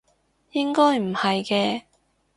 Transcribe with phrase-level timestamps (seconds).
[0.53, 1.83] 應該唔係嘅